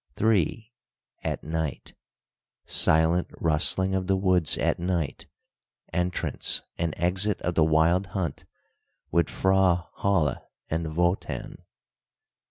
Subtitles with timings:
[0.19, 0.73] III.
[1.23, 1.93] AT NIGHT
[2.65, 5.27] SILENT RUSTLING OF THE WOODS AT NIGHT.
[5.93, 8.45] ENTRANCE AND EXIT OF THE WILD HUNT
[9.11, 10.37] WITH FRAU HOLLE
[10.71, 11.61] AND WOTAN.